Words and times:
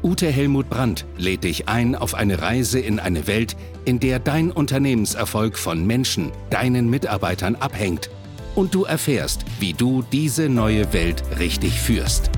Ute 0.00 0.30
Helmut 0.30 0.70
Brandt 0.70 1.06
lädt 1.16 1.42
dich 1.42 1.68
ein 1.68 1.96
auf 1.96 2.14
eine 2.14 2.40
Reise 2.40 2.78
in 2.78 3.00
eine 3.00 3.26
Welt, 3.26 3.56
in 3.84 3.98
der 3.98 4.20
dein 4.20 4.52
Unternehmenserfolg 4.52 5.58
von 5.58 5.84
Menschen, 5.84 6.30
deinen 6.50 6.88
Mitarbeitern 6.88 7.56
abhängt 7.56 8.08
und 8.54 8.76
du 8.76 8.84
erfährst, 8.84 9.44
wie 9.58 9.72
du 9.72 10.02
diese 10.12 10.48
neue 10.48 10.92
Welt 10.92 11.24
richtig 11.40 11.80
führst. 11.80 12.30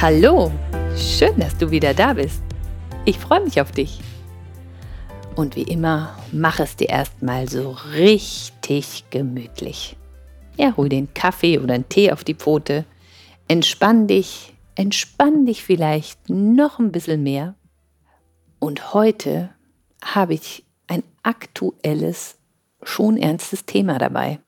Hallo, 0.00 0.52
schön, 0.96 1.36
dass 1.38 1.56
du 1.56 1.72
wieder 1.72 1.92
da 1.92 2.12
bist. 2.12 2.40
Ich 3.04 3.18
freue 3.18 3.40
mich 3.40 3.60
auf 3.60 3.72
dich. 3.72 3.98
Und 5.34 5.56
wie 5.56 5.62
immer, 5.62 6.16
mach 6.30 6.60
es 6.60 6.76
dir 6.76 6.88
erstmal 6.88 7.48
so 7.48 7.76
richtig 7.96 9.04
gemütlich. 9.10 9.96
Ja, 10.56 10.76
hol 10.76 10.88
den 10.88 11.12
Kaffee 11.14 11.58
oder 11.58 11.74
einen 11.74 11.88
Tee 11.88 12.12
auf 12.12 12.24
die 12.24 12.34
Pfote. 12.34 12.84
Entspann 13.48 14.06
dich, 14.06 14.54
entspann 14.74 15.46
dich 15.46 15.64
vielleicht 15.64 16.28
noch 16.28 16.78
ein 16.78 16.92
bisschen 16.92 17.22
mehr. 17.22 17.54
Und 18.58 18.94
heute 18.94 19.50
habe 20.04 20.34
ich 20.34 20.64
ein 20.86 21.02
aktuelles, 21.22 22.36
schon 22.82 23.16
ernstes 23.16 23.64
Thema 23.64 23.98
dabei. 23.98 24.40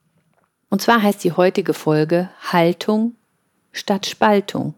Und 0.70 0.82
zwar 0.82 1.02
heißt 1.02 1.22
die 1.24 1.32
heutige 1.32 1.72
Folge 1.72 2.30
Haltung 2.52 3.14
statt 3.72 4.06
Spaltung. 4.06 4.74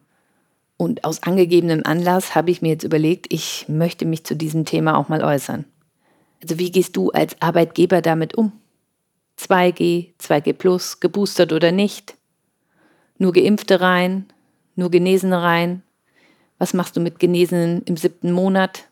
Und 0.76 1.04
aus 1.04 1.22
angegebenem 1.22 1.82
Anlass 1.84 2.34
habe 2.34 2.50
ich 2.50 2.60
mir 2.60 2.68
jetzt 2.68 2.84
überlegt, 2.84 3.32
ich 3.32 3.66
möchte 3.68 4.04
mich 4.04 4.24
zu 4.24 4.36
diesem 4.36 4.64
Thema 4.64 4.96
auch 4.96 5.08
mal 5.08 5.24
äußern. 5.24 5.64
Also 6.42 6.58
wie 6.58 6.70
gehst 6.70 6.96
du 6.96 7.10
als 7.10 7.40
Arbeitgeber 7.40 8.02
damit 8.02 8.34
um? 8.34 8.52
2G, 9.38 10.14
2G 10.18 10.52
plus, 10.52 11.00
geboostert 11.00 11.52
oder 11.52 11.72
nicht? 11.72 12.16
Nur 13.18 13.32
Geimpfte 13.32 13.80
rein, 13.80 14.26
nur 14.74 14.90
Genesene 14.90 15.42
rein? 15.42 15.82
Was 16.58 16.74
machst 16.74 16.96
du 16.96 17.00
mit 17.00 17.18
Genesenen 17.18 17.82
im 17.82 17.96
siebten 17.96 18.32
Monat? 18.32 18.88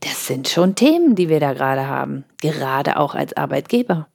Das 0.00 0.26
sind 0.26 0.48
schon 0.48 0.74
Themen, 0.74 1.14
die 1.14 1.28
wir 1.28 1.40
da 1.40 1.52
gerade 1.52 1.86
haben, 1.86 2.24
gerade 2.40 2.98
auch 2.98 3.14
als 3.14 3.36
Arbeitgeber. 3.36 4.08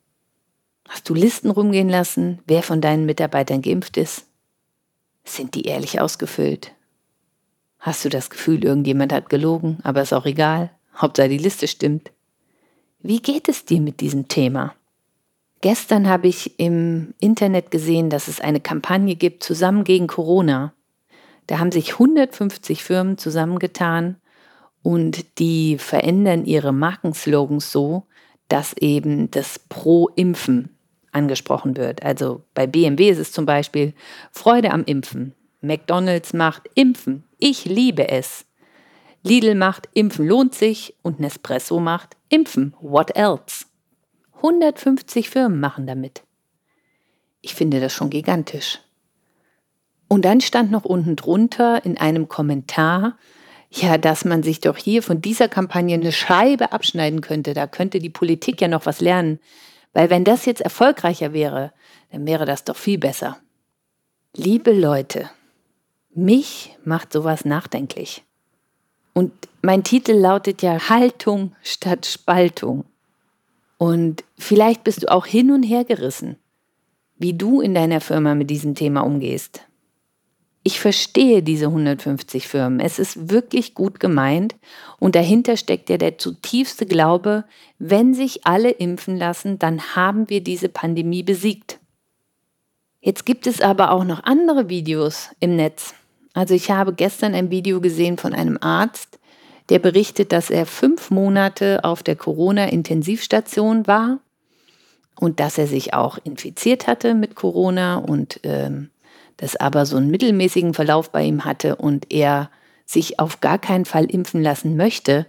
Hast 0.88 1.08
du 1.10 1.14
Listen 1.14 1.52
rumgehen 1.52 1.90
lassen, 1.90 2.40
wer 2.48 2.64
von 2.64 2.82
deinen 2.82 3.06
Mitarbeitern 3.06 3.62
geimpft 3.62 3.98
ist? 3.98 4.26
Sind 5.24 5.54
die 5.54 5.66
ehrlich 5.66 6.02
ausgefüllt? 6.02 6.72
Hast 7.78 8.04
du 8.04 8.10
das 8.10 8.30
Gefühl, 8.30 8.64
irgendjemand 8.64 9.14
hat 9.14 9.30
gelogen, 9.30 9.78
aber 9.84 10.02
ist 10.02 10.14
auch 10.14 10.26
egal? 10.26 10.72
Hauptsache 10.96 11.30
die 11.30 11.38
Liste 11.38 11.68
stimmt. 11.68 12.12
Wie 13.00 13.22
geht 13.22 13.48
es 13.48 13.64
dir 13.66 13.80
mit 13.80 14.02
diesem 14.02 14.28
Thema? 14.28 14.76
Gestern 15.62 16.08
habe 16.08 16.28
ich 16.28 16.58
im 16.60 17.14
Internet 17.20 17.70
gesehen, 17.70 18.10
dass 18.10 18.28
es 18.28 18.40
eine 18.40 18.62
Kampagne 18.62 19.16
gibt, 19.16 19.44
zusammen 19.44 19.84
gegen 19.84 20.08
Corona. 20.08 20.74
Da 21.48 21.60
haben 21.60 21.72
sich 21.72 21.94
150 21.94 22.84
Firmen 22.84 23.18
zusammengetan 23.18 24.18
und 24.84 25.40
die 25.40 25.78
verändern 25.78 26.46
ihre 26.46 26.72
Markenslogans 26.72 27.72
so, 27.72 28.06
dass 28.48 28.74
eben 28.74 29.30
das 29.32 29.60
Pro-Impfen 29.60 30.78
angesprochen 31.12 31.76
wird. 31.76 32.04
Also 32.04 32.44
bei 32.54 32.68
BMW 32.68 33.10
ist 33.10 33.18
es 33.18 33.32
zum 33.32 33.46
Beispiel 33.46 33.94
Freude 34.32 34.72
am 34.72 34.86
Impfen. 34.86 35.34
McDonald's 35.62 36.34
macht 36.34 36.70
Impfen. 36.76 37.24
Ich 37.38 37.66
liebe 37.66 38.08
es. 38.10 38.46
Lidl 39.24 39.56
macht 39.56 39.90
Impfen 39.94 40.26
lohnt 40.28 40.56
sich 40.56 40.96
und 41.02 41.20
Nespresso 41.20 41.80
macht 41.80 42.16
Impfen. 42.30 42.74
What 42.80 43.16
else? 43.18 43.66
150 44.40 45.30
Firmen 45.30 45.60
machen 45.60 45.88
damit. 45.88 46.24
Ich 47.42 47.56
finde 47.56 47.80
das 47.80 47.94
schon 47.94 48.10
gigantisch. 48.10 48.80
Und 50.08 50.26
dann 50.26 50.42
stand 50.42 50.72
noch 50.72 50.86
unten 50.86 51.16
drunter 51.16 51.86
in 51.86 51.98
einem 51.98 52.28
Kommentar, 52.28 53.18
ja, 53.70 53.98
dass 53.98 54.26
man 54.26 54.42
sich 54.42 54.62
doch 54.62 54.78
hier 54.78 55.04
von 55.04 55.22
dieser 55.22 55.48
Kampagne 55.48 55.94
eine 55.94 56.12
Scheibe 56.12 56.72
abschneiden 56.72 57.22
könnte. 57.22 57.54
Da 57.54 57.68
könnte 57.68 58.00
die 58.00 58.10
Politik 58.10 58.60
ja 58.62 58.68
noch 58.68 58.88
was 58.88 59.00
lernen. 59.00 59.40
Weil 59.94 60.10
wenn 60.10 60.24
das 60.24 60.46
jetzt 60.46 60.62
erfolgreicher 60.62 61.34
wäre, 61.34 61.72
dann 62.12 62.26
wäre 62.26 62.46
das 62.46 62.64
doch 62.64 62.76
viel 62.76 62.98
besser. 62.98 63.38
Liebe 64.36 64.72
Leute, 64.72 65.30
mich 66.14 66.76
macht 66.84 67.14
sowas 67.14 67.46
nachdenklich. 67.46 68.24
Und 69.14 69.32
mein 69.62 69.84
Titel 69.84 70.14
lautet 70.14 70.62
ja 70.62 70.90
Haltung 70.90 71.56
statt 71.62 72.06
Spaltung. 72.06 72.86
Und 73.80 74.26
vielleicht 74.38 74.84
bist 74.84 75.04
du 75.04 75.12
auch 75.12 75.26
hin 75.26 75.52
und 75.52 75.64
her 75.64 75.86
gerissen, 75.86 76.36
wie 77.18 77.34
du 77.34 77.62
in 77.62 77.74
deiner 77.74 78.02
Firma 78.02 78.36
mit 78.36 78.50
diesem 78.50 78.76
Thema 78.76 79.02
umgehst. 79.02 79.62
Ich 80.64 80.82
verstehe 80.82 81.42
diese 81.42 81.68
150 81.68 82.46
Firmen. 82.46 82.82
Es 82.82 83.00
ist 83.00 83.30
wirklich 83.32 83.76
gut 83.76 84.02
gemeint 84.02 84.58
und 85.00 85.16
dahinter 85.16 85.56
steckt 85.56 85.90
ja 85.90 85.98
der 85.98 86.18
zutiefste 86.18 86.86
Glaube, 86.86 87.46
wenn 87.78 88.14
sich 88.14 88.46
alle 88.46 88.70
impfen 88.70 89.16
lassen, 89.16 89.60
dann 89.60 89.96
haben 89.96 90.30
wir 90.30 90.44
diese 90.44 90.68
Pandemie 90.68 91.24
besiegt. 91.24 91.80
Jetzt 93.00 93.26
gibt 93.26 93.48
es 93.48 93.62
aber 93.62 93.92
auch 93.92 94.04
noch 94.04 94.26
andere 94.26 94.68
Videos 94.68 95.30
im 95.40 95.56
Netz. 95.56 95.94
Also 96.34 96.54
ich 96.54 96.70
habe 96.70 96.92
gestern 96.92 97.34
ein 97.34 97.50
Video 97.50 97.80
gesehen 97.80 98.18
von 98.18 98.34
einem 98.34 98.58
Arzt, 98.60 99.19
der 99.70 99.80
berichtet, 99.80 100.32
dass 100.32 100.50
er 100.50 100.66
fünf 100.66 101.12
Monate 101.12 101.84
auf 101.84 102.04
der 102.04 102.16
Corona-Intensivstation 102.16 103.88
war 103.88 104.20
und 105.20 105.40
dass 105.40 105.58
er 105.58 105.68
sich 105.68 105.94
auch 105.94 106.18
infiziert 106.24 106.88
hatte 106.88 107.14
mit 107.14 107.36
Corona 107.36 107.98
und 107.98 108.40
ähm, 108.44 108.90
das 109.38 109.56
aber 109.56 109.86
so 109.86 109.98
einen 109.98 110.10
mittelmäßigen 110.10 110.74
Verlauf 110.74 111.12
bei 111.12 111.24
ihm 111.24 111.46
hatte 111.46 111.76
und 111.76 112.12
er 112.12 112.50
sich 112.86 113.20
auf 113.20 113.40
gar 113.40 113.60
keinen 113.60 113.86
Fall 113.86 114.06
impfen 114.06 114.42
lassen 114.42 114.76
möchte, 114.76 115.28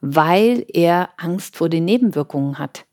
weil 0.00 0.64
er 0.72 1.10
Angst 1.16 1.56
vor 1.56 1.68
den 1.68 1.84
Nebenwirkungen 1.84 2.58
hat. 2.58 2.84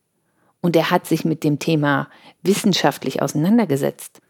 Und 0.60 0.76
er 0.76 0.90
hat 0.90 1.06
sich 1.06 1.24
mit 1.24 1.44
dem 1.44 1.58
Thema 1.58 2.08
wissenschaftlich 2.42 3.22
auseinandergesetzt. 3.22 4.20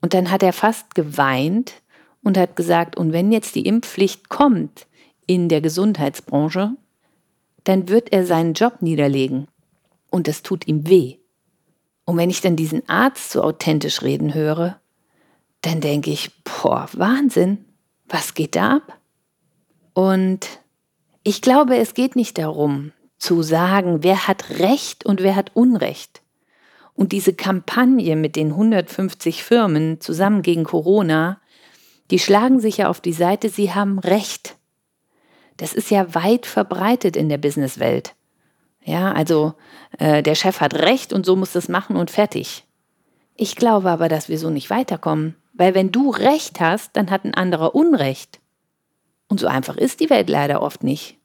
Und 0.00 0.14
dann 0.14 0.30
hat 0.30 0.42
er 0.42 0.52
fast 0.52 0.94
geweint 0.94 1.74
und 2.22 2.36
hat 2.36 2.56
gesagt, 2.56 2.96
und 2.96 3.12
wenn 3.12 3.32
jetzt 3.32 3.54
die 3.54 3.66
Impfpflicht 3.66 4.28
kommt 4.28 4.86
in 5.26 5.48
der 5.48 5.60
Gesundheitsbranche, 5.60 6.72
dann 7.64 7.88
wird 7.88 8.12
er 8.12 8.26
seinen 8.26 8.54
Job 8.54 8.82
niederlegen. 8.82 9.48
Und 10.10 10.28
das 10.28 10.42
tut 10.42 10.66
ihm 10.66 10.88
weh. 10.88 11.16
Und 12.04 12.16
wenn 12.16 12.30
ich 12.30 12.40
dann 12.40 12.56
diesen 12.56 12.88
Arzt 12.88 13.30
so 13.30 13.42
authentisch 13.42 14.02
reden 14.02 14.34
höre, 14.34 14.80
dann 15.60 15.80
denke 15.80 16.10
ich, 16.10 16.30
boah, 16.44 16.88
Wahnsinn, 16.92 17.64
was 18.08 18.34
geht 18.34 18.56
da 18.56 18.76
ab? 18.76 18.98
Und 19.94 20.48
ich 21.22 21.40
glaube, 21.40 21.76
es 21.76 21.94
geht 21.94 22.16
nicht 22.16 22.38
darum 22.38 22.92
zu 23.18 23.42
sagen, 23.42 24.02
wer 24.02 24.26
hat 24.26 24.58
Recht 24.58 25.06
und 25.06 25.22
wer 25.22 25.36
hat 25.36 25.52
Unrecht. 25.54 26.22
Und 26.94 27.12
diese 27.12 27.32
Kampagne 27.32 28.16
mit 28.16 28.36
den 28.36 28.48
150 28.48 29.44
Firmen 29.44 30.00
zusammen 30.00 30.42
gegen 30.42 30.64
Corona, 30.64 31.40
die 32.10 32.18
schlagen 32.18 32.60
sich 32.60 32.78
ja 32.78 32.90
auf 32.90 33.00
die 33.00 33.12
Seite, 33.12 33.48
sie 33.48 33.72
haben 33.72 33.98
Recht. 34.00 34.56
Das 35.56 35.74
ist 35.74 35.90
ja 35.90 36.14
weit 36.14 36.46
verbreitet 36.46 37.16
in 37.16 37.28
der 37.28 37.38
Businesswelt. 37.38 38.14
Ja, 38.84 39.12
also 39.12 39.54
äh, 39.98 40.22
der 40.22 40.34
Chef 40.34 40.60
hat 40.60 40.74
Recht 40.74 41.12
und 41.12 41.24
so 41.24 41.36
muss 41.36 41.52
das 41.52 41.68
machen 41.68 41.96
und 41.96 42.10
fertig. 42.10 42.64
Ich 43.36 43.56
glaube 43.56 43.90
aber, 43.90 44.08
dass 44.08 44.28
wir 44.28 44.38
so 44.38 44.50
nicht 44.50 44.70
weiterkommen. 44.70 45.36
Weil 45.52 45.74
wenn 45.74 45.92
du 45.92 46.10
Recht 46.10 46.60
hast, 46.60 46.96
dann 46.96 47.10
hat 47.10 47.24
ein 47.24 47.34
anderer 47.34 47.74
Unrecht. 47.74 48.40
Und 49.28 49.40
so 49.40 49.46
einfach 49.46 49.76
ist 49.76 50.00
die 50.00 50.10
Welt 50.10 50.28
leider 50.28 50.62
oft 50.62 50.82
nicht. 50.82 51.16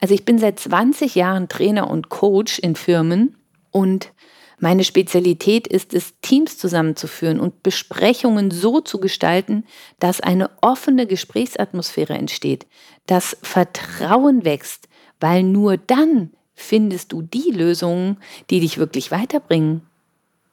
Also 0.00 0.14
ich 0.14 0.24
bin 0.24 0.38
seit 0.38 0.58
20 0.58 1.14
Jahren 1.14 1.48
Trainer 1.48 1.90
und 1.90 2.08
Coach 2.08 2.58
in 2.58 2.76
Firmen 2.76 3.36
und 3.70 4.12
meine 4.58 4.84
Spezialität 4.84 5.66
ist 5.66 5.92
es, 5.92 6.14
Teams 6.22 6.56
zusammenzuführen 6.56 7.40
und 7.40 7.62
Besprechungen 7.62 8.50
so 8.50 8.80
zu 8.80 8.98
gestalten, 8.98 9.64
dass 9.98 10.20
eine 10.20 10.50
offene 10.62 11.06
Gesprächsatmosphäre 11.06 12.14
entsteht, 12.14 12.66
dass 13.06 13.36
Vertrauen 13.42 14.44
wächst, 14.44 14.88
weil 15.20 15.42
nur 15.42 15.76
dann 15.76 16.30
findest 16.54 17.12
du 17.12 17.20
die 17.20 17.50
Lösungen, 17.50 18.16
die 18.48 18.60
dich 18.60 18.78
wirklich 18.78 19.10
weiterbringen. 19.10 19.82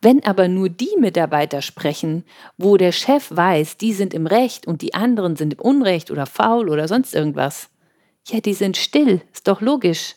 Wenn 0.02 0.22
aber 0.26 0.50
nur 0.50 0.68
die 0.68 0.96
Mitarbeiter 1.00 1.62
sprechen, 1.62 2.26
wo 2.58 2.76
der 2.76 2.92
Chef 2.92 3.28
weiß, 3.32 3.78
die 3.78 3.94
sind 3.94 4.14
im 4.14 4.28
Recht 4.28 4.68
und 4.68 4.82
die 4.82 4.94
anderen 4.94 5.38
sind 5.38 5.54
im 5.54 5.60
Unrecht 5.62 6.12
oder 6.12 6.26
faul 6.26 6.70
oder 6.70 6.90
sonst 6.90 7.16
irgendwas, 7.16 7.70
Ja, 8.28 8.42
die 8.42 8.54
sind 8.54 8.78
still, 8.78 9.22
ist 9.34 9.48
doch 9.48 9.62
logisch. 9.62 10.16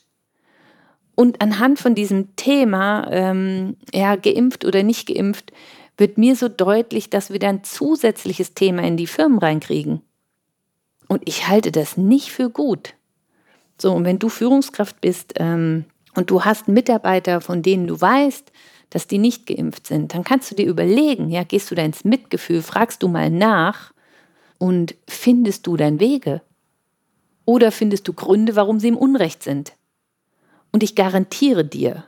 Und 1.17 1.41
anhand 1.41 1.81
von 1.81 1.95
diesem 1.95 2.37
Thema, 2.37 3.09
ähm, 3.11 3.77
ja, 3.93 4.17
geimpft 4.17 4.65
oder 4.65 4.83
nicht 4.83 5.09
geimpft, 5.09 5.51
wird 5.97 6.19
mir 6.19 6.37
so 6.37 6.49
deutlich, 6.49 7.09
dass 7.11 7.31
wir 7.31 7.39
dann 7.39 7.65
zusätzliches 7.65 8.53
Thema 8.53 8.83
in 8.83 8.99
die 8.99 9.07
Firmen 9.07 9.39
reinkriegen. 9.39 10.03
Und 11.09 11.23
ich 11.27 11.49
halte 11.49 11.73
das 11.73 11.97
nicht 11.97 12.31
für 12.31 12.51
gut. 12.51 12.95
So, 13.81 13.93
und 13.93 14.05
wenn 14.05 14.19
du 14.19 14.29
Führungskraft 14.29 15.01
bist 15.01 15.35
ähm, 15.37 15.87
und 16.15 16.31
du 16.31 16.45
hast 16.45 16.69
Mitarbeiter, 16.69 17.41
von 17.41 17.63
denen 17.63 17.87
du 17.87 17.99
weißt, 17.99 18.53
dass 18.91 19.07
die 19.07 19.19
nicht 19.19 19.47
geimpft 19.47 19.87
sind, 19.87 20.13
dann 20.13 20.23
kannst 20.23 20.51
du 20.51 20.55
dir 20.55 20.67
überlegen, 20.67 21.31
ja, 21.31 21.45
gehst 21.45 21.71
du 21.71 21.75
da 21.75 21.83
ins 21.83 22.05
Mitgefühl, 22.05 22.61
fragst 22.63 23.03
du 23.03 23.09
mal 23.09 23.31
nach 23.31 23.95
und 24.59 24.95
findest 25.09 25.67
du 25.67 25.79
dann 25.79 25.99
Wege? 25.99 26.43
Oder 27.47 27.73
findest 27.73 28.07
du 28.07 28.13
Gründe, 28.13 28.55
warum 28.55 28.81
sie 28.81 28.89
im 28.89 28.97
Unrecht 28.99 29.43
sind? 29.43 29.73
Und 30.73 30.83
ich 30.83 30.95
garantiere 30.95 31.65
dir, 31.65 32.05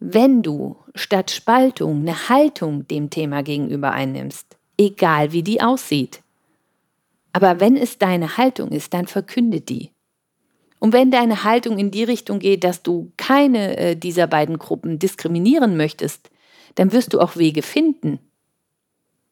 wenn 0.00 0.42
du 0.42 0.76
statt 0.94 1.30
Spaltung 1.30 2.00
eine 2.00 2.28
Haltung 2.28 2.86
dem 2.86 3.10
Thema 3.10 3.42
gegenüber 3.42 3.92
einnimmst, 3.92 4.56
egal 4.76 5.32
wie 5.32 5.42
die 5.42 5.60
aussieht, 5.60 6.22
aber 7.32 7.60
wenn 7.60 7.76
es 7.76 7.98
deine 7.98 8.36
Haltung 8.36 8.70
ist, 8.70 8.94
dann 8.94 9.06
verkünde 9.06 9.60
die. 9.60 9.90
Und 10.78 10.92
wenn 10.92 11.10
deine 11.10 11.44
Haltung 11.44 11.78
in 11.78 11.90
die 11.90 12.04
Richtung 12.04 12.38
geht, 12.38 12.64
dass 12.64 12.82
du 12.82 13.12
keine 13.16 13.76
äh, 13.76 13.96
dieser 13.96 14.26
beiden 14.26 14.58
Gruppen 14.58 14.98
diskriminieren 14.98 15.76
möchtest, 15.76 16.30
dann 16.76 16.92
wirst 16.92 17.12
du 17.12 17.20
auch 17.20 17.36
Wege 17.36 17.62
finden. 17.62 18.20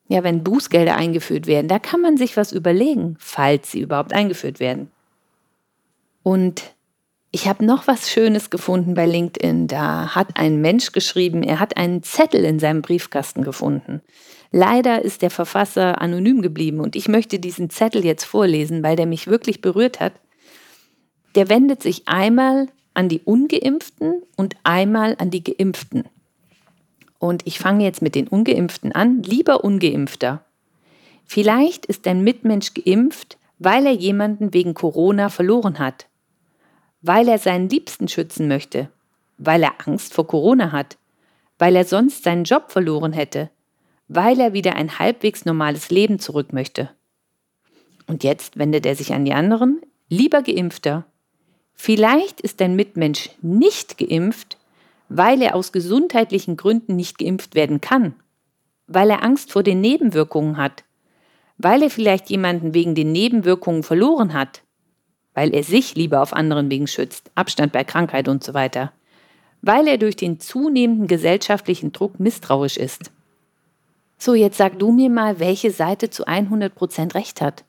Ja, 0.09 0.23
wenn 0.25 0.45
Bußgelder 0.45 0.97
eingeführt 0.97 1.47
werden, 1.47 1.69
da 1.69 1.79
kann 1.79 2.01
man 2.01 2.17
sich 2.17 2.37
was 2.37 2.53
überlegen, 2.53 3.17
falls 3.19 3.73
sie 3.73 3.81
überhaupt 3.81 4.13
eingeführt 4.13 4.61
werden. 4.61 4.91
Und 6.23 6.76
ich 7.37 7.47
habe 7.47 7.65
noch 7.65 7.87
was 7.87 8.11
Schönes 8.11 8.49
gefunden 8.49 8.95
bei 8.95 9.05
LinkedIn. 9.05 9.67
Da 9.67 10.15
hat 10.15 10.39
ein 10.39 10.61
Mensch 10.61 10.93
geschrieben, 10.93 11.43
er 11.43 11.61
hat 11.61 11.77
einen 11.77 12.03
Zettel 12.03 12.45
in 12.45 12.59
seinem 12.59 12.81
Briefkasten 12.83 13.43
gefunden. 13.45 14.01
Leider 14.53 15.03
ist 15.03 15.21
der 15.21 15.31
Verfasser 15.31 16.01
anonym 16.01 16.41
geblieben 16.41 16.81
und 16.81 16.97
ich 16.97 17.09
möchte 17.09 17.39
diesen 17.39 17.69
Zettel 17.69 18.05
jetzt 18.05 18.25
vorlesen, 18.25 18.83
weil 18.83 18.97
der 18.97 19.07
mich 19.07 19.27
wirklich 19.27 19.61
berührt 19.61 20.01
hat 20.01 20.13
der 21.37 21.49
wendet 21.51 21.83
sich 21.83 22.09
einmal 22.09 22.69
an 22.95 23.09
die 23.09 23.21
ungeimpften 23.21 24.23
und 24.37 24.57
einmal 24.65 25.15
an 25.19 25.31
die 25.31 25.45
geimpften. 25.45 26.05
Und 27.19 27.47
ich 27.47 27.59
fange 27.59 27.85
jetzt 27.85 28.03
mit 28.03 28.15
den 28.15 28.27
ungeimpften 28.27 28.93
an. 28.93 29.23
Lieber 29.23 29.63
ungeimpfter, 29.63 30.45
vielleicht 31.27 31.87
ist 31.87 32.07
dein 32.07 32.25
Mitmensch 32.25 32.73
geimpft, 32.75 33.37
weil 33.59 33.87
er 33.87 33.93
jemanden 33.93 34.53
wegen 34.55 34.75
Corona 34.75 35.29
verloren 35.29 35.79
hat, 35.79 36.06
weil 37.07 37.29
er 37.29 37.39
seinen 37.39 37.69
Liebsten 37.69 38.09
schützen 38.09 38.49
möchte, 38.49 38.91
weil 39.39 39.63
er 39.63 39.75
Angst 39.87 40.15
vor 40.15 40.27
Corona 40.27 40.73
hat, 40.73 40.99
weil 41.59 41.77
er 41.77 41.85
sonst 41.85 42.25
seinen 42.25 42.45
Job 42.45 42.71
verloren 42.71 43.13
hätte, 43.13 43.51
weil 44.09 44.41
er 44.41 44.53
wieder 44.53 44.75
ein 44.77 44.99
halbwegs 44.99 45.45
normales 45.45 45.91
Leben 45.91 46.19
zurück 46.19 46.53
möchte. 46.53 46.91
Und 48.07 48.25
jetzt 48.25 48.59
wendet 48.59 48.87
er 48.87 48.95
sich 48.95 49.13
an 49.13 49.25
die 49.25 49.33
anderen. 49.33 49.81
Lieber 50.09 50.43
Geimpfter, 50.43 51.05
Vielleicht 51.77 52.41
ist 52.41 52.61
dein 52.61 52.75
Mitmensch 52.75 53.31
nicht 53.43 53.99
geimpft, 53.99 54.57
weil 55.09 55.43
er 55.43 55.55
aus 55.55 55.73
gesundheitlichen 55.73 56.57
Gründen 56.57 56.97
nicht 56.97 57.19
geimpft 57.19 57.55
werden 57.55 57.81
kann, 57.81 58.15
weil 58.87 59.11
er 59.11 59.23
Angst 59.23 59.53
vor 59.53 59.63
den 59.63 59.81
Nebenwirkungen 59.83 60.57
hat, 60.57 60.85
weil 61.59 61.83
er 61.83 61.91
vielleicht 61.91 62.31
jemanden 62.31 62.75
wegen 62.75 62.95
den 62.95 63.13
Nebenwirkungen 63.13 63.83
verloren 63.83 64.33
hat, 64.33 64.63
weil 65.37 65.55
er 65.55 65.63
sich 65.63 65.95
lieber 65.95 66.23
auf 66.23 66.33
anderen 66.33 66.71
Wegen 66.71 66.87
schützt, 66.87 67.31
Abstand 67.35 67.71
bei 67.71 67.85
Krankheit 67.85 68.27
und 68.27 68.43
so 68.43 68.55
weiter, 68.55 68.91
weil 69.61 69.87
er 69.87 69.99
durch 69.99 70.17
den 70.17 70.41
zunehmenden 70.41 71.09
gesellschaftlichen 71.09 71.93
Druck 71.93 72.19
misstrauisch 72.19 72.79
ist. 72.79 73.13
So, 74.17 74.35
jetzt 74.35 74.57
sag 74.57 74.79
du 74.79 74.91
mir 74.91 75.11
mal, 75.11 75.39
welche 75.39 75.71
Seite 75.71 76.09
zu 76.09 76.27
100% 76.27 77.15
recht 77.15 77.43
hat. 77.43 77.65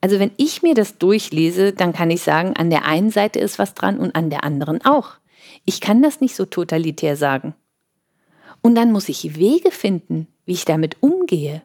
Also 0.00 0.20
wenn 0.20 0.30
ich 0.36 0.62
mir 0.62 0.74
das 0.74 0.98
durchlese, 0.98 1.72
dann 1.72 1.92
kann 1.92 2.10
ich 2.10 2.22
sagen, 2.22 2.54
an 2.56 2.70
der 2.70 2.84
einen 2.84 3.10
Seite 3.10 3.40
ist 3.40 3.58
was 3.58 3.74
dran 3.74 3.98
und 3.98 4.14
an 4.14 4.30
der 4.30 4.44
anderen 4.44 4.84
auch. 4.84 5.14
Ich 5.64 5.80
kann 5.80 6.00
das 6.00 6.20
nicht 6.20 6.36
so 6.36 6.44
totalitär 6.44 7.16
sagen. 7.16 7.54
Und 8.62 8.76
dann 8.76 8.92
muss 8.92 9.08
ich 9.08 9.36
Wege 9.36 9.72
finden, 9.72 10.28
wie 10.44 10.52
ich 10.52 10.64
damit 10.64 11.02
umgehe. 11.02 11.62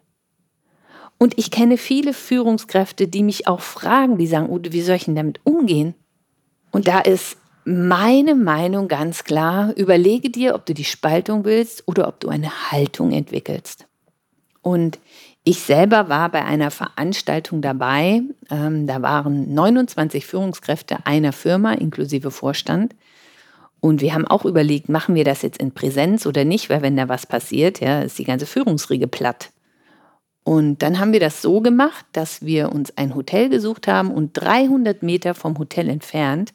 Und 1.17 1.37
ich 1.37 1.51
kenne 1.51 1.77
viele 1.77 2.13
Führungskräfte, 2.13 3.07
die 3.07 3.23
mich 3.23 3.47
auch 3.47 3.61
fragen, 3.61 4.17
die 4.17 4.27
sagen, 4.27 4.49
Ute, 4.49 4.71
wie 4.71 4.81
soll 4.81 4.97
ich 4.97 5.05
denn 5.05 5.15
damit 5.15 5.39
umgehen? 5.43 5.95
Und 6.71 6.87
da 6.87 6.99
ist 6.99 7.37
meine 7.65 8.35
Meinung 8.35 8.87
ganz 8.87 9.23
klar, 9.23 9.75
überlege 9.75 10.29
dir, 10.29 10.55
ob 10.55 10.65
du 10.65 10.73
die 10.73 10.85
Spaltung 10.85 11.43
willst 11.43 11.83
oder 11.87 12.07
ob 12.07 12.19
du 12.19 12.29
eine 12.29 12.71
Haltung 12.71 13.11
entwickelst. 13.11 13.87
Und 14.61 14.99
ich 15.43 15.61
selber 15.61 16.09
war 16.09 16.29
bei 16.29 16.43
einer 16.43 16.71
Veranstaltung 16.71 17.61
dabei. 17.61 18.21
Ähm, 18.51 18.85
da 18.85 19.01
waren 19.01 19.53
29 19.53 20.25
Führungskräfte 20.25 21.05
einer 21.05 21.31
Firma 21.33 21.73
inklusive 21.73 22.31
Vorstand. 22.31 22.93
Und 23.79 24.01
wir 24.01 24.13
haben 24.13 24.27
auch 24.27 24.45
überlegt, 24.45 24.89
machen 24.89 25.15
wir 25.15 25.23
das 25.23 25.41
jetzt 25.41 25.59
in 25.59 25.71
Präsenz 25.71 26.25
oder 26.25 26.43
nicht, 26.43 26.69
weil 26.69 26.81
wenn 26.81 26.97
da 26.97 27.07
was 27.07 27.25
passiert, 27.25 27.79
ja, 27.79 28.01
ist 28.01 28.19
die 28.19 28.23
ganze 28.23 28.45
Führungsriege 28.45 29.07
platt. 29.07 29.51
Und 30.47 30.81
dann 30.81 30.97
haben 30.97 31.11
wir 31.11 31.19
das 31.19 31.41
so 31.41 31.59
gemacht, 31.59 32.05
dass 32.13 32.45
wir 32.45 32.71
uns 32.71 32.95
ein 32.95 33.15
Hotel 33.15 33.49
gesucht 33.49 33.85
haben 33.85 34.09
und 34.09 34.31
300 34.31 35.03
Meter 35.03 35.33
vom 35.33 35.57
Hotel 35.59 35.89
entfernt, 35.89 36.53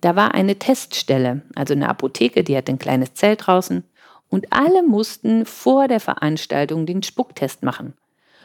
da 0.00 0.16
war 0.16 0.34
eine 0.34 0.58
Teststelle, 0.58 1.42
also 1.54 1.72
eine 1.72 1.88
Apotheke, 1.88 2.42
die 2.42 2.56
hat 2.56 2.68
ein 2.68 2.80
kleines 2.80 3.14
Zelt 3.14 3.46
draußen 3.46 3.84
und 4.28 4.52
alle 4.52 4.82
mussten 4.82 5.46
vor 5.46 5.86
der 5.86 6.00
Veranstaltung 6.00 6.84
den 6.84 7.04
Spucktest 7.04 7.62
machen. 7.62 7.94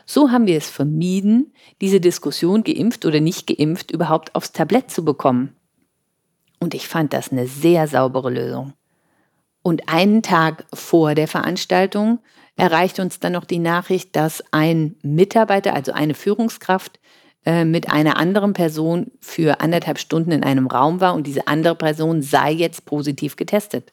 So 0.05 0.29
haben 0.29 0.45
wir 0.45 0.57
es 0.57 0.69
vermieden, 0.69 1.55
diese 1.81 1.99
Diskussion 1.99 2.63
geimpft 2.63 3.03
oder 3.07 3.19
nicht 3.19 3.47
geimpft 3.47 3.89
überhaupt 3.89 4.35
aufs 4.35 4.51
Tablett 4.51 4.91
zu 4.91 5.03
bekommen. 5.03 5.55
Und 6.59 6.75
ich 6.75 6.87
fand 6.87 7.13
das 7.13 7.31
eine 7.31 7.47
sehr 7.47 7.87
saubere 7.87 8.29
Lösung. 8.29 8.73
Und 9.63 9.89
einen 9.89 10.21
Tag 10.21 10.65
vor 10.71 11.15
der 11.15 11.27
Veranstaltung 11.27 12.19
erreichte 12.55 13.01
uns 13.01 13.19
dann 13.19 13.33
noch 13.33 13.45
die 13.45 13.59
Nachricht, 13.59 14.15
dass 14.15 14.43
ein 14.51 14.95
Mitarbeiter, 15.01 15.73
also 15.73 15.91
eine 15.91 16.13
Führungskraft, 16.13 16.99
äh, 17.45 17.65
mit 17.65 17.91
einer 17.91 18.17
anderen 18.17 18.53
Person 18.53 19.11
für 19.19 19.59
anderthalb 19.59 19.99
Stunden 19.99 20.31
in 20.31 20.43
einem 20.43 20.67
Raum 20.67 21.01
war 21.01 21.13
und 21.13 21.27
diese 21.27 21.47
andere 21.47 21.75
Person 21.75 22.21
sei 22.21 22.51
jetzt 22.51 22.85
positiv 22.85 23.35
getestet. 23.35 23.91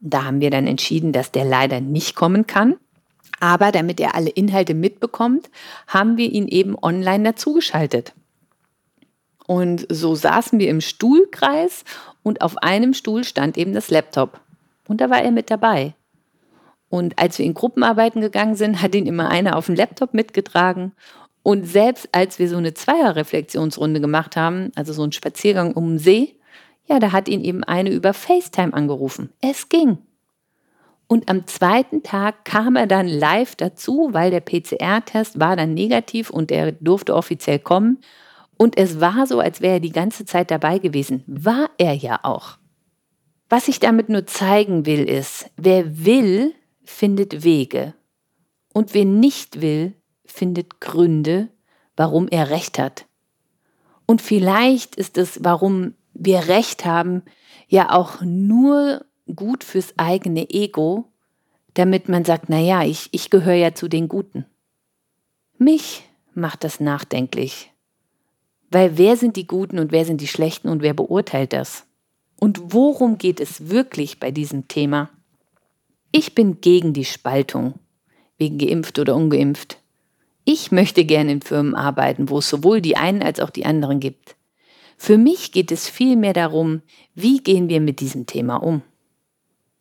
Da 0.00 0.24
haben 0.24 0.40
wir 0.40 0.50
dann 0.50 0.66
entschieden, 0.66 1.12
dass 1.12 1.30
der 1.30 1.44
leider 1.44 1.80
nicht 1.80 2.16
kommen 2.16 2.46
kann. 2.46 2.76
Aber 3.38 3.70
damit 3.70 4.00
er 4.00 4.14
alle 4.14 4.30
Inhalte 4.30 4.74
mitbekommt, 4.74 5.48
haben 5.86 6.16
wir 6.16 6.30
ihn 6.30 6.48
eben 6.48 6.76
online 6.80 7.24
dazugeschaltet. 7.24 8.14
Und 9.46 9.86
so 9.88 10.14
saßen 10.14 10.58
wir 10.58 10.68
im 10.68 10.80
Stuhlkreis 10.80 11.84
und 12.22 12.42
auf 12.42 12.58
einem 12.58 12.94
Stuhl 12.94 13.24
stand 13.24 13.56
eben 13.56 13.72
das 13.72 13.90
Laptop. 13.90 14.40
Und 14.88 15.00
da 15.00 15.08
war 15.10 15.22
er 15.22 15.30
mit 15.30 15.50
dabei. 15.50 15.94
Und 16.90 17.18
als 17.18 17.38
wir 17.38 17.46
in 17.46 17.54
Gruppenarbeiten 17.54 18.20
gegangen 18.20 18.56
sind, 18.56 18.82
hat 18.82 18.94
ihn 18.94 19.06
immer 19.06 19.30
einer 19.30 19.56
auf 19.56 19.66
dem 19.66 19.76
Laptop 19.76 20.12
mitgetragen. 20.12 20.92
Und 21.42 21.64
selbst 21.64 22.08
als 22.12 22.38
wir 22.38 22.48
so 22.48 22.56
eine 22.56 22.74
Zweierreflexionsrunde 22.74 24.00
gemacht 24.00 24.36
haben, 24.36 24.72
also 24.74 24.92
so 24.92 25.02
einen 25.02 25.12
Spaziergang 25.12 25.72
um 25.72 25.88
den 25.88 25.98
See, 25.98 26.36
ja, 26.86 26.98
da 26.98 27.12
hat 27.12 27.28
ihn 27.28 27.42
eben 27.42 27.62
eine 27.62 27.90
über 27.90 28.12
FaceTime 28.12 28.74
angerufen. 28.74 29.30
Es 29.40 29.68
ging. 29.68 29.98
Und 31.06 31.28
am 31.28 31.46
zweiten 31.46 32.02
Tag 32.02 32.44
kam 32.44 32.76
er 32.76 32.86
dann 32.86 33.06
live 33.06 33.54
dazu, 33.54 34.08
weil 34.12 34.30
der 34.30 34.40
PCR-Test 34.40 35.40
war 35.40 35.56
dann 35.56 35.74
negativ 35.74 36.30
und 36.30 36.50
er 36.50 36.72
durfte 36.72 37.14
offiziell 37.14 37.60
kommen. 37.60 37.98
Und 38.56 38.76
es 38.76 39.00
war 39.00 39.26
so, 39.26 39.40
als 39.40 39.60
wäre 39.60 39.74
er 39.74 39.80
die 39.80 39.92
ganze 39.92 40.24
Zeit 40.24 40.50
dabei 40.50 40.78
gewesen. 40.78 41.22
War 41.26 41.70
er 41.78 41.94
ja 41.94 42.20
auch. 42.24 42.58
Was 43.48 43.68
ich 43.68 43.80
damit 43.80 44.08
nur 44.08 44.26
zeigen 44.26 44.86
will, 44.86 45.08
ist, 45.08 45.50
wer 45.56 46.04
will, 46.04 46.54
findet 46.90 47.44
Wege. 47.44 47.94
Und 48.72 48.94
wer 48.94 49.04
nicht 49.04 49.60
will, 49.60 49.94
findet 50.26 50.80
Gründe, 50.80 51.48
warum 51.96 52.28
er 52.28 52.50
recht 52.50 52.78
hat. 52.78 53.06
Und 54.06 54.20
vielleicht 54.20 54.96
ist 54.96 55.16
es, 55.16 55.42
warum 55.42 55.94
wir 56.14 56.48
recht 56.48 56.84
haben, 56.84 57.22
ja 57.68 57.90
auch 57.90 58.20
nur 58.22 59.04
gut 59.34 59.64
fürs 59.64 59.94
eigene 59.96 60.50
Ego, 60.50 61.06
damit 61.74 62.08
man 62.08 62.24
sagt, 62.24 62.48
naja, 62.48 62.82
ich, 62.82 63.08
ich 63.12 63.30
gehöre 63.30 63.54
ja 63.54 63.74
zu 63.74 63.88
den 63.88 64.08
Guten. 64.08 64.44
Mich 65.58 66.02
macht 66.34 66.64
das 66.64 66.80
nachdenklich. 66.80 67.72
Weil 68.70 68.98
wer 68.98 69.16
sind 69.16 69.36
die 69.36 69.46
Guten 69.46 69.78
und 69.78 69.92
wer 69.92 70.04
sind 70.04 70.20
die 70.20 70.28
Schlechten 70.28 70.68
und 70.68 70.82
wer 70.82 70.94
beurteilt 70.94 71.52
das? 71.52 71.86
Und 72.38 72.72
worum 72.72 73.18
geht 73.18 73.40
es 73.40 73.68
wirklich 73.68 74.18
bei 74.18 74.30
diesem 74.30 74.68
Thema? 74.68 75.10
Ich 76.12 76.34
bin 76.34 76.60
gegen 76.60 76.92
die 76.92 77.04
Spaltung, 77.04 77.74
wegen 78.36 78.58
geimpft 78.58 78.98
oder 78.98 79.14
ungeimpft. 79.14 79.78
Ich 80.44 80.72
möchte 80.72 81.04
gerne 81.04 81.30
in 81.30 81.42
Firmen 81.42 81.74
arbeiten, 81.76 82.28
wo 82.28 82.38
es 82.38 82.48
sowohl 82.48 82.80
die 82.80 82.96
einen 82.96 83.22
als 83.22 83.38
auch 83.38 83.50
die 83.50 83.64
anderen 83.64 84.00
gibt. 84.00 84.34
Für 84.96 85.18
mich 85.18 85.52
geht 85.52 85.70
es 85.70 85.88
vielmehr 85.88 86.32
darum, 86.32 86.82
wie 87.14 87.38
gehen 87.38 87.68
wir 87.68 87.80
mit 87.80 88.00
diesem 88.00 88.26
Thema 88.26 88.56
um? 88.56 88.82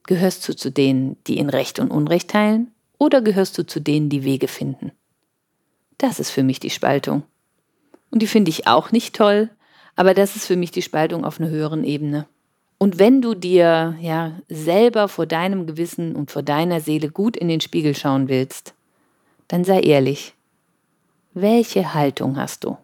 Gehörst 0.03 0.48
du 0.48 0.55
zu 0.55 0.71
denen, 0.71 1.17
die 1.25 1.38
in 1.38 1.50
Recht 1.50 1.79
und 1.79 1.91
Unrecht 1.91 2.29
teilen, 2.29 2.71
oder 3.00 3.21
gehörst 3.21 3.57
du 3.57 3.65
zu 3.65 3.79
denen, 3.79 4.09
die 4.09 4.24
Wege 4.24 4.48
finden? 4.48 4.91
Das 5.98 6.19
ist 6.19 6.29
für 6.29 6.43
mich 6.43 6.59
die 6.59 6.69
Spaltung. 6.69 7.24
Und 8.12 8.21
die 8.21 8.27
finde 8.27 8.50
ich 8.50 8.67
auch 8.67 8.91
nicht 8.91 9.15
toll, 9.15 9.50
aber 9.95 10.13
das 10.13 10.36
ist 10.36 10.45
für 10.45 10.55
mich 10.55 10.71
die 10.71 10.81
Spaltung 10.81 11.25
auf 11.25 11.39
einer 11.39 11.50
höheren 11.50 11.83
Ebene. 11.83 12.27
Und 12.79 12.98
wenn 12.98 13.21
du 13.21 13.36
dir 13.36 13.98
ja 14.01 14.39
selber 14.48 15.09
vor 15.09 15.25
deinem 15.25 15.67
Gewissen 15.67 16.15
und 16.15 16.31
vor 16.31 16.43
deiner 16.43 16.79
Seele 16.79 17.09
gut 17.09 17.36
in 17.36 17.50
den 17.50 17.59
Spiegel 17.59 17.93
schauen 17.93 18.29
willst, 18.29 18.74
dann 19.50 19.65
sei 19.65 19.81
ehrlich. 19.81 20.33
Welche 21.33 21.93
Haltung 21.93 22.38
hast 22.38 22.63
du? 22.63 22.77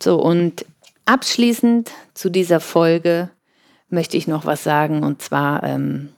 So, 0.00 0.20
und 0.20 0.66
abschließend 1.06 1.90
zu 2.12 2.30
dieser 2.30 2.60
Folge 2.60 3.30
möchte 3.88 4.18
ich 4.18 4.26
noch 4.26 4.44
was 4.44 4.62
sagen. 4.62 5.02
Und 5.02 5.22
zwar 5.22 5.62
ähm, 5.62 6.10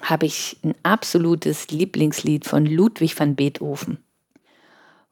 habe 0.00 0.26
ich 0.26 0.56
ein 0.62 0.76
absolutes 0.84 1.70
Lieblingslied 1.70 2.44
von 2.44 2.66
Ludwig 2.66 3.18
van 3.18 3.34
Beethoven. 3.34 3.98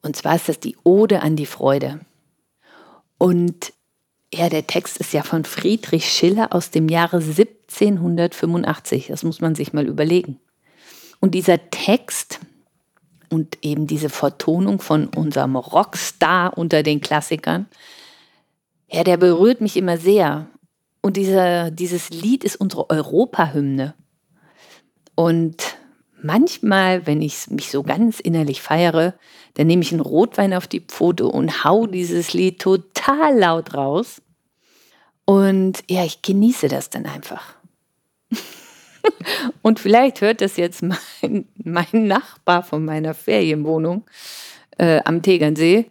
Und 0.01 0.15
zwar 0.15 0.35
ist 0.35 0.47
das 0.47 0.61
die 0.61 0.77
Ode 0.83 1.21
an 1.21 1.35
die 1.35 1.45
Freude. 1.45 1.99
Und 3.17 3.72
ja, 4.33 4.49
der 4.49 4.67
Text 4.67 4.97
ist 4.97 5.13
ja 5.13 5.23
von 5.23 5.45
Friedrich 5.45 6.09
Schiller 6.09 6.53
aus 6.53 6.71
dem 6.71 6.89
Jahre 6.89 7.17
1785. 7.17 9.07
Das 9.07 9.23
muss 9.23 9.41
man 9.41 9.55
sich 9.55 9.73
mal 9.73 9.87
überlegen. 9.87 10.39
Und 11.19 11.35
dieser 11.35 11.69
Text 11.69 12.39
und 13.29 13.57
eben 13.61 13.87
diese 13.87 14.09
Vertonung 14.09 14.79
von 14.79 15.07
unserem 15.07 15.55
Rockstar 15.55 16.57
unter 16.57 16.83
den 16.83 17.01
Klassikern, 17.01 17.67
ja, 18.91 19.03
der 19.03 19.17
berührt 19.17 19.61
mich 19.61 19.77
immer 19.77 19.97
sehr. 19.97 20.47
Und 21.01 21.17
dieser, 21.17 21.71
dieses 21.71 22.09
Lied 22.09 22.43
ist 22.43 22.55
unsere 22.55 22.89
Europahymne. 22.89 23.95
Und 25.15 25.77
manchmal, 26.21 27.05
wenn 27.05 27.21
ich 27.21 27.49
mich 27.49 27.69
so 27.69 27.83
ganz 27.83 28.19
innerlich 28.19 28.61
feiere, 28.61 29.13
dann 29.55 29.67
nehme 29.67 29.83
ich 29.83 29.91
einen 29.91 30.01
Rotwein 30.01 30.53
auf 30.53 30.67
die 30.67 30.79
Pfote 30.79 31.27
und 31.27 31.63
hau 31.63 31.85
dieses 31.85 32.33
Lied 32.33 32.59
total 32.59 33.37
laut 33.37 33.73
raus. 33.75 34.22
Und 35.25 35.83
ja, 35.89 36.03
ich 36.03 36.21
genieße 36.21 36.67
das 36.67 36.89
dann 36.89 37.05
einfach. 37.05 37.55
und 39.61 39.79
vielleicht 39.79 40.21
hört 40.21 40.41
das 40.41 40.57
jetzt 40.57 40.83
mein, 40.83 41.47
mein 41.55 42.07
Nachbar 42.07 42.63
von 42.63 42.83
meiner 42.83 43.13
Ferienwohnung 43.13 44.03
äh, 44.77 44.99
am 45.05 45.21
Tegernsee. 45.21 45.85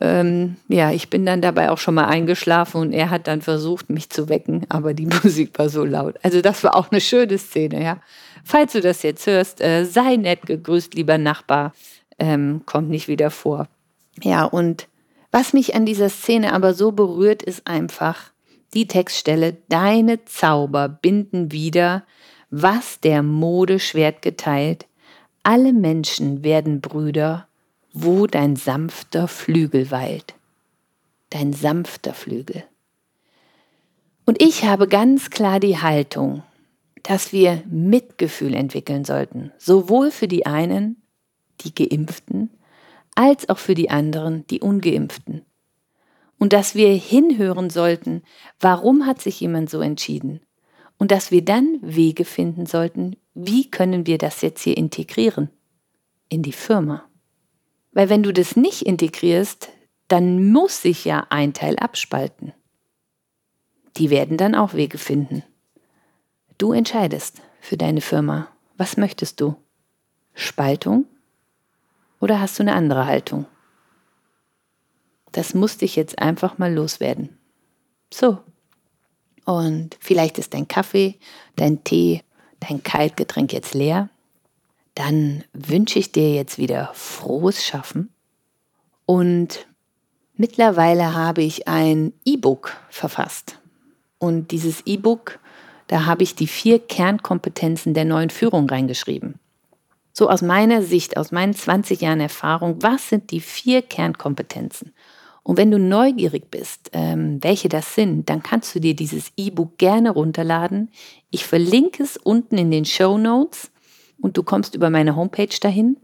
Ähm, 0.00 0.56
ja, 0.68 0.92
ich 0.92 1.10
bin 1.10 1.26
dann 1.26 1.42
dabei 1.42 1.70
auch 1.70 1.78
schon 1.78 1.94
mal 1.94 2.06
eingeschlafen 2.06 2.80
und 2.80 2.92
er 2.92 3.10
hat 3.10 3.26
dann 3.26 3.42
versucht, 3.42 3.90
mich 3.90 4.10
zu 4.10 4.28
wecken, 4.28 4.64
aber 4.68 4.94
die 4.94 5.06
Musik 5.22 5.58
war 5.58 5.68
so 5.68 5.84
laut. 5.84 6.16
Also 6.22 6.40
das 6.40 6.62
war 6.62 6.76
auch 6.76 6.90
eine 6.90 7.00
schöne 7.00 7.38
Szene, 7.38 7.82
ja. 7.82 8.00
Falls 8.44 8.72
du 8.72 8.80
das 8.80 9.02
jetzt 9.02 9.26
hörst, 9.26 9.60
äh, 9.60 9.84
sei 9.84 10.16
nett 10.16 10.42
gegrüßt, 10.46 10.94
lieber 10.94 11.18
Nachbar, 11.18 11.74
ähm, 12.18 12.62
kommt 12.64 12.90
nicht 12.90 13.08
wieder 13.08 13.30
vor. 13.30 13.68
Ja, 14.22 14.44
und 14.44 14.88
was 15.30 15.52
mich 15.52 15.74
an 15.74 15.84
dieser 15.84 16.08
Szene 16.08 16.52
aber 16.52 16.74
so 16.74 16.92
berührt, 16.92 17.42
ist 17.42 17.66
einfach, 17.66 18.30
die 18.74 18.86
Textstelle 18.86 19.56
Deine 19.68 20.24
Zauber 20.24 20.88
binden 20.88 21.52
wieder, 21.52 22.04
was 22.50 23.00
der 23.00 23.22
Mode 23.22 23.78
Schwert 23.78 24.22
geteilt, 24.22 24.86
alle 25.42 25.72
Menschen 25.72 26.42
werden 26.42 26.80
Brüder, 26.80 27.48
wo 27.92 28.26
dein 28.26 28.56
sanfter 28.56 29.28
Flügel 29.28 29.90
weilt. 29.90 30.34
Dein 31.30 31.52
sanfter 31.52 32.14
Flügel. 32.14 32.64
Und 34.24 34.42
ich 34.42 34.64
habe 34.64 34.88
ganz 34.88 35.30
klar 35.30 35.58
die 35.58 35.78
Haltung, 35.78 36.42
dass 37.02 37.32
wir 37.32 37.62
Mitgefühl 37.66 38.54
entwickeln 38.54 39.04
sollten, 39.04 39.52
sowohl 39.56 40.10
für 40.10 40.28
die 40.28 40.44
einen, 40.44 41.02
die 41.60 41.74
geimpften, 41.74 42.50
als 43.14 43.48
auch 43.48 43.58
für 43.58 43.74
die 43.74 43.90
anderen, 43.90 44.46
die 44.48 44.60
ungeimpften 44.60 45.42
und 46.38 46.52
dass 46.52 46.74
wir 46.74 46.92
hinhören 46.92 47.70
sollten, 47.70 48.22
warum 48.60 49.06
hat 49.06 49.20
sich 49.20 49.40
jemand 49.40 49.70
so 49.70 49.80
entschieden 49.80 50.40
und 50.98 51.10
dass 51.10 51.30
wir 51.30 51.44
dann 51.44 51.78
Wege 51.82 52.24
finden 52.24 52.66
sollten, 52.66 53.16
wie 53.34 53.70
können 53.70 54.06
wir 54.06 54.18
das 54.18 54.42
jetzt 54.42 54.62
hier 54.62 54.76
integrieren 54.76 55.50
in 56.28 56.42
die 56.42 56.52
Firma. 56.52 57.04
Weil 57.92 58.08
wenn 58.08 58.22
du 58.22 58.32
das 58.32 58.56
nicht 58.56 58.82
integrierst, 58.82 59.70
dann 60.08 60.50
muss 60.50 60.82
sich 60.82 61.04
ja 61.04 61.26
ein 61.30 61.52
Teil 61.52 61.76
abspalten. 61.76 62.52
Die 63.96 64.10
werden 64.10 64.36
dann 64.36 64.54
auch 64.54 64.74
Wege 64.74 64.98
finden. 64.98 65.42
Du 66.56 66.72
entscheidest 66.72 67.42
für 67.60 67.76
deine 67.76 68.00
Firma. 68.00 68.48
Was 68.76 68.96
möchtest 68.96 69.40
du? 69.40 69.56
Spaltung? 70.34 71.06
Oder 72.20 72.40
hast 72.40 72.58
du 72.58 72.62
eine 72.62 72.74
andere 72.74 73.06
Haltung? 73.06 73.46
Das 75.32 75.54
musste 75.54 75.84
ich 75.84 75.96
jetzt 75.96 76.18
einfach 76.18 76.58
mal 76.58 76.72
loswerden. 76.72 77.38
So. 78.12 78.38
Und 79.44 79.96
vielleicht 80.00 80.38
ist 80.38 80.54
dein 80.54 80.68
Kaffee, 80.68 81.18
dein 81.56 81.82
Tee, 81.84 82.22
dein 82.60 82.82
Kaltgetränk 82.82 83.52
jetzt 83.52 83.74
leer. 83.74 84.10
Dann 84.94 85.44
wünsche 85.52 85.98
ich 85.98 86.12
dir 86.12 86.34
jetzt 86.34 86.58
wieder 86.58 86.90
frohes 86.94 87.64
Schaffen. 87.64 88.12
Und 89.06 89.66
mittlerweile 90.34 91.14
habe 91.14 91.42
ich 91.42 91.68
ein 91.68 92.12
E-Book 92.24 92.76
verfasst. 92.90 93.58
Und 94.18 94.50
dieses 94.50 94.82
E-Book, 94.86 95.38
da 95.86 96.04
habe 96.04 96.24
ich 96.24 96.34
die 96.34 96.46
vier 96.46 96.78
Kernkompetenzen 96.78 97.94
der 97.94 98.04
neuen 98.04 98.30
Führung 98.30 98.68
reingeschrieben. 98.68 99.38
So 100.12 100.28
aus 100.28 100.42
meiner 100.42 100.82
Sicht, 100.82 101.16
aus 101.16 101.30
meinen 101.30 101.54
20 101.54 102.00
Jahren 102.00 102.20
Erfahrung, 102.20 102.82
was 102.82 103.08
sind 103.08 103.30
die 103.30 103.40
vier 103.40 103.82
Kernkompetenzen? 103.82 104.92
Und 105.42 105.56
wenn 105.56 105.70
du 105.70 105.78
neugierig 105.78 106.50
bist, 106.50 106.90
ähm, 106.92 107.38
welche 107.42 107.68
das 107.68 107.94
sind, 107.94 108.28
dann 108.28 108.42
kannst 108.42 108.74
du 108.74 108.80
dir 108.80 108.94
dieses 108.94 109.32
E-Book 109.36 109.78
gerne 109.78 110.10
runterladen. 110.10 110.90
Ich 111.30 111.46
verlinke 111.46 112.02
es 112.02 112.16
unten 112.16 112.58
in 112.58 112.70
den 112.70 112.84
Show 112.84 113.16
Notes 113.16 113.70
und 114.20 114.36
du 114.36 114.42
kommst 114.42 114.74
über 114.74 114.90
meine 114.90 115.16
Homepage 115.16 115.48
dahin. 115.60 115.96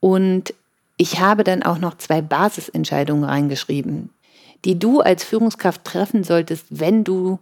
Und 0.00 0.52
ich 0.96 1.20
habe 1.20 1.44
dann 1.44 1.62
auch 1.62 1.78
noch 1.78 1.96
zwei 1.96 2.20
Basisentscheidungen 2.20 3.24
reingeschrieben, 3.24 4.10
die 4.64 4.78
du 4.78 5.00
als 5.00 5.24
Führungskraft 5.24 5.84
treffen 5.84 6.24
solltest, 6.24 6.66
wenn 6.70 7.04
du 7.04 7.38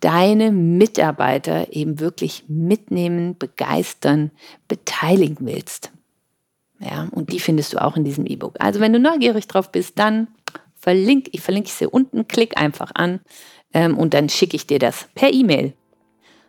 deine 0.00 0.52
Mitarbeiter 0.52 1.72
eben 1.72 2.00
wirklich 2.00 2.44
mitnehmen, 2.48 3.36
begeistern, 3.38 4.30
beteiligen 4.68 5.38
willst. 5.40 5.90
Ja, 6.80 7.08
und 7.12 7.32
die 7.32 7.40
findest 7.40 7.72
du 7.72 7.82
auch 7.82 7.96
in 7.96 8.04
diesem 8.04 8.26
E-Book. 8.26 8.56
Also 8.58 8.80
wenn 8.80 8.92
du 8.92 9.00
neugierig 9.00 9.48
drauf 9.48 9.72
bist, 9.72 9.98
dann 9.98 10.28
verlinke, 10.86 11.30
ich 11.32 11.40
verlinke 11.40 11.68
es 11.68 11.78
hier 11.78 11.92
unten, 11.92 12.28
klick 12.28 12.56
einfach 12.56 12.92
an 12.94 13.18
ähm, 13.74 13.98
und 13.98 14.14
dann 14.14 14.28
schicke 14.28 14.54
ich 14.54 14.68
dir 14.68 14.78
das 14.78 15.08
per 15.16 15.32
E-Mail. 15.32 15.72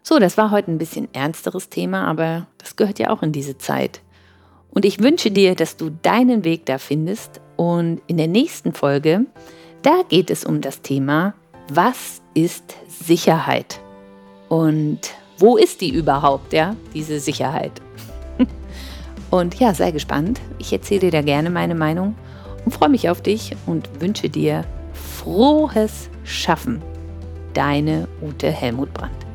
So, 0.04 0.20
das 0.20 0.38
war 0.38 0.52
heute 0.52 0.70
ein 0.70 0.78
bisschen 0.78 1.12
ernsteres 1.12 1.70
Thema, 1.70 2.06
aber 2.06 2.46
das 2.60 2.76
gehört 2.76 3.00
ja 3.00 3.10
auch 3.10 3.24
in 3.24 3.32
diese 3.32 3.58
Zeit. 3.58 4.02
Und 4.70 4.86
ich 4.86 5.02
wünsche 5.02 5.32
dir, 5.32 5.56
dass 5.56 5.76
du 5.76 5.90
deinen 5.90 6.44
Weg 6.44 6.68
da 6.68 6.78
findest. 6.78 7.42
Und 7.56 8.00
in 8.06 8.18
der 8.18 8.28
nächsten 8.28 8.74
Folge, 8.74 9.26
da 9.82 10.04
geht 10.08 10.30
es 10.30 10.46
um 10.46 10.62
das 10.62 10.84
Thema, 10.84 11.34
was 11.70 12.22
ist 12.36 12.76
Sicherheit? 12.88 13.80
Und 14.50 15.00
wo 15.40 15.58
ist 15.58 15.82
die 15.82 15.90
überhaupt, 15.90 16.54
ja, 16.54 16.76
diese 16.94 17.20
Sicherheit? 17.20 17.72
Und 19.32 19.60
ja, 19.60 19.74
sei 19.74 19.90
gespannt. 19.90 20.40
Ich 20.60 20.72
erzähle 20.72 21.00
dir 21.00 21.12
da 21.12 21.22
gerne 21.24 21.50
meine 21.50 21.74
Meinung 21.74 22.16
und 22.68 22.74
freue 22.74 22.90
mich 22.90 23.08
auf 23.10 23.22
dich 23.22 23.56
und 23.66 24.02
wünsche 24.02 24.28
dir 24.28 24.66
frohes 24.92 26.10
Schaffen. 26.26 26.82
Deine 27.54 28.10
Ute 28.22 28.52
Helmut 28.52 28.94
Brandt. 28.94 29.27